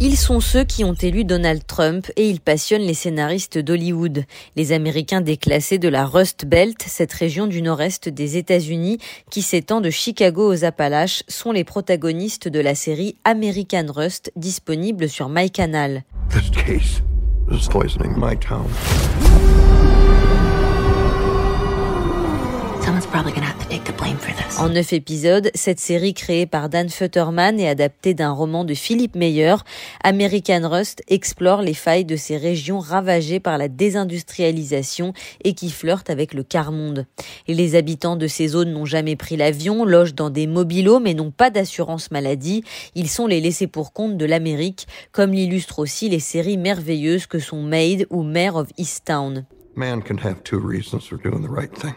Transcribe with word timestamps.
Ils 0.00 0.16
sont 0.16 0.40
ceux 0.40 0.64
qui 0.64 0.84
ont 0.84 0.94
élu 0.94 1.24
Donald 1.24 1.66
Trump 1.66 2.10
et 2.16 2.28
ils 2.28 2.40
passionnent 2.40 2.82
les 2.82 2.94
scénaristes 2.94 3.58
d'Hollywood. 3.58 4.24
Les 4.54 4.72
Américains 4.72 5.20
déclassés 5.20 5.78
de 5.78 5.88
la 5.88 6.06
Rust 6.06 6.46
Belt, 6.46 6.82
cette 6.86 7.12
région 7.12 7.46
du 7.46 7.62
nord-est 7.62 8.08
des 8.08 8.36
États-Unis 8.36 8.98
qui 9.30 9.42
s'étend 9.42 9.80
de 9.80 9.90
Chicago 9.90 10.52
aux 10.52 10.64
Appalaches, 10.64 11.24
sont 11.26 11.52
les 11.52 11.64
protagonistes 11.64 12.48
de 12.48 12.60
la 12.60 12.74
série 12.74 13.16
American 13.24 13.86
Rust 13.88 14.32
disponible 14.36 15.08
sur 15.08 15.28
MyCanal. 15.28 16.04
En 24.58 24.68
neuf 24.68 24.92
épisodes, 24.92 25.50
cette 25.54 25.80
série 25.80 26.12
créée 26.12 26.46
par 26.46 26.68
Dan 26.68 26.88
Futterman 26.90 27.58
et 27.58 27.68
adaptée 27.68 28.12
d'un 28.12 28.32
roman 28.32 28.64
de 28.64 28.74
Philippe 28.74 29.14
Meyer, 29.14 29.54
American 30.04 30.68
Rust 30.68 31.02
explore 31.08 31.62
les 31.62 31.74
failles 31.74 32.04
de 32.04 32.16
ces 32.16 32.36
régions 32.36 32.80
ravagées 32.80 33.40
par 33.40 33.56
la 33.56 33.68
désindustrialisation 33.68 35.14
et 35.44 35.54
qui 35.54 35.70
flirtent 35.70 36.10
avec 36.10 36.34
le 36.34 36.42
quart-monde. 36.42 37.06
Et 37.46 37.54
les 37.54 37.76
habitants 37.76 38.16
de 38.16 38.26
ces 38.26 38.48
zones 38.48 38.72
n'ont 38.72 38.84
jamais 38.84 39.16
pris 39.16 39.36
l'avion, 39.36 39.84
logent 39.84 40.14
dans 40.14 40.30
des 40.30 40.46
mobilos 40.46 41.00
mais 41.00 41.14
n'ont 41.14 41.30
pas 41.30 41.50
d'assurance 41.50 42.10
maladie. 42.10 42.62
Ils 42.94 43.08
sont 43.08 43.26
les 43.26 43.40
laissés 43.40 43.68
pour 43.68 43.92
compte 43.92 44.16
de 44.16 44.26
l'Amérique, 44.26 44.86
comme 45.12 45.32
l'illustrent 45.32 45.78
aussi 45.78 46.08
les 46.08 46.20
séries 46.20 46.58
merveilleuses 46.58 47.26
que 47.26 47.38
sont 47.38 47.62
Made 47.62 48.06
ou 48.10 48.22
Mayor 48.22 48.56
of 48.56 48.68
Easttown. 48.76 49.46
Man 49.76 50.02
can 50.02 50.18
have 50.18 50.42
two 50.42 50.58
reasons 50.58 51.06
for 51.08 51.18
doing 51.18 51.42
the 51.42 51.50
right 51.50 51.72
thing. 51.72 51.94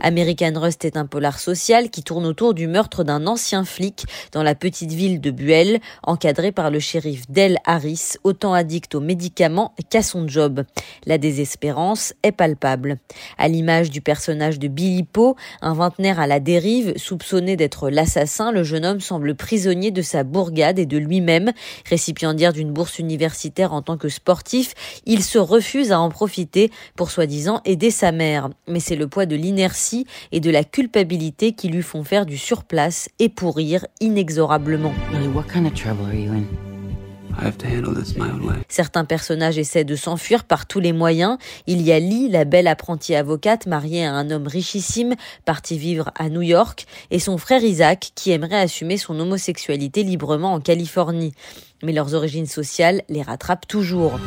American 0.00 0.52
Rust 0.54 0.84
est 0.84 0.96
un 0.96 1.04
polar 1.04 1.40
social 1.40 1.90
qui 1.90 2.04
tourne 2.04 2.24
autour 2.24 2.54
du 2.54 2.68
meurtre 2.68 3.02
d'un 3.02 3.26
ancien 3.26 3.64
flic 3.64 4.04
dans 4.30 4.44
la 4.44 4.54
petite 4.54 4.92
ville 4.92 5.20
de 5.20 5.32
Buell, 5.32 5.80
encadré 6.04 6.52
par 6.52 6.70
le 6.70 6.78
shérif 6.78 7.28
Del 7.28 7.58
Harris, 7.64 8.12
autant 8.22 8.54
addict 8.54 8.94
aux 8.94 9.00
médicaments 9.00 9.74
qu'à 9.90 10.02
son 10.02 10.28
job. 10.28 10.62
La 11.04 11.18
désespérance 11.18 12.14
est 12.22 12.30
palpable. 12.30 12.98
À 13.38 13.48
l'image 13.48 13.90
du 13.90 14.00
personnage 14.00 14.60
de 14.60 14.68
Billy 14.68 15.02
Poe, 15.02 15.34
un 15.62 15.74
vingtenaire 15.74 16.20
à 16.20 16.28
la 16.28 16.38
dérive, 16.38 16.96
soupçonné 16.96 17.56
d'être 17.56 17.90
l'assassin, 17.90 18.52
le 18.52 18.62
jeune 18.62 18.84
homme 18.84 19.00
semble 19.00 19.34
prisonnier 19.34 19.90
de 19.90 20.02
sa 20.02 20.22
bourgade 20.22 20.78
et 20.78 20.86
de 20.86 20.96
lui-même. 20.96 21.50
Récipiendaire 21.90 22.52
d'une 22.52 22.72
bourse 22.72 23.00
universitaire 23.00 23.72
en 23.72 23.82
tant 23.82 23.96
que 23.96 24.08
sportif, 24.08 24.74
il 25.06 25.24
se 25.24 25.38
refuse 25.38 25.90
à 25.90 25.98
en 25.98 26.08
profiter 26.08 26.35
pour 26.96 27.10
soi-disant 27.10 27.60
aider 27.64 27.90
sa 27.90 28.12
mère. 28.12 28.50
Mais 28.68 28.80
c'est 28.80 28.96
le 28.96 29.08
poids 29.08 29.26
de 29.26 29.36
l'inertie 29.36 30.06
et 30.32 30.40
de 30.40 30.50
la 30.50 30.64
culpabilité 30.64 31.52
qui 31.52 31.68
lui 31.68 31.82
font 31.82 32.04
faire 32.04 32.26
du 32.26 32.38
surplace 32.38 33.08
et 33.18 33.28
pourrir 33.28 33.86
inexorablement. 34.00 34.92
Certains 38.68 39.04
personnages 39.04 39.58
essaient 39.58 39.84
de 39.84 39.96
s'enfuir 39.96 40.44
par 40.44 40.66
tous 40.66 40.80
les 40.80 40.92
moyens. 40.92 41.38
Il 41.66 41.82
y 41.82 41.92
a 41.92 41.98
Lee, 41.98 42.28
la 42.28 42.44
belle 42.44 42.66
apprentie 42.66 43.14
avocate 43.14 43.66
mariée 43.66 44.06
à 44.06 44.12
un 44.12 44.30
homme 44.30 44.46
richissime, 44.46 45.14
parti 45.44 45.78
vivre 45.78 46.10
à 46.18 46.28
New 46.28 46.42
York, 46.42 46.86
et 47.10 47.18
son 47.18 47.38
frère 47.38 47.62
Isaac, 47.62 48.12
qui 48.14 48.30
aimerait 48.30 48.60
assumer 48.60 48.96
son 48.96 49.18
homosexualité 49.18 50.02
librement 50.02 50.54
en 50.54 50.60
Californie. 50.60 51.34
Mais 51.82 51.92
leurs 51.92 52.14
origines 52.14 52.46
sociales 52.46 53.02
les 53.08 53.22
rattrapent 53.22 53.68
toujours. 53.68 54.18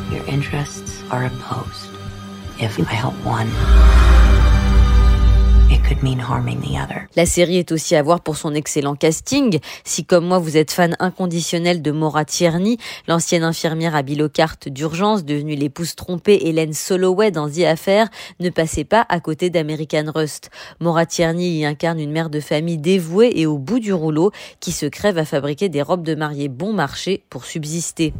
La 7.16 7.26
série 7.26 7.56
est 7.56 7.72
aussi 7.72 7.96
à 7.96 8.02
voir 8.02 8.20
pour 8.20 8.36
son 8.36 8.54
excellent 8.54 8.94
casting. 8.94 9.58
Si 9.84 10.04
comme 10.04 10.26
moi 10.26 10.38
vous 10.38 10.56
êtes 10.56 10.70
fan 10.70 10.94
inconditionnel 10.98 11.80
de 11.80 11.90
Maura 11.90 12.24
Tierney, 12.24 12.76
l'ancienne 13.08 13.44
infirmière 13.44 13.94
à 13.94 14.02
Bilocarte 14.02 14.68
d'urgence 14.68 15.24
devenue 15.24 15.54
l'épouse 15.54 15.94
trompée 15.94 16.38
Hélène 16.42 16.74
Soloway 16.74 17.30
dans 17.30 17.48
The 17.48 17.60
Affair, 17.60 18.08
ne 18.40 18.50
passez 18.50 18.84
pas 18.84 19.06
à 19.08 19.20
côté 19.20 19.50
d'American 19.50 20.12
Rust. 20.14 20.50
Maura 20.80 21.06
Tierney 21.06 21.48
y 21.48 21.64
incarne 21.64 21.98
une 21.98 22.12
mère 22.12 22.30
de 22.30 22.40
famille 22.40 22.78
dévouée 22.78 23.32
et 23.36 23.46
au 23.46 23.58
bout 23.58 23.80
du 23.80 23.92
rouleau 23.92 24.32
qui 24.60 24.72
se 24.72 24.86
crève 24.86 25.18
à 25.18 25.24
fabriquer 25.24 25.68
des 25.68 25.82
robes 25.82 26.04
de 26.04 26.14
mariée 26.14 26.48
bon 26.48 26.72
marché 26.72 27.24
pour 27.30 27.44
subsister. 27.44 28.12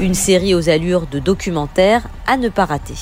Une 0.00 0.14
série 0.14 0.54
aux 0.54 0.68
allures 0.68 1.06
de 1.06 1.18
documentaire 1.18 2.02
à 2.26 2.36
ne 2.36 2.48
pas 2.48 2.64
rater. 2.64 2.94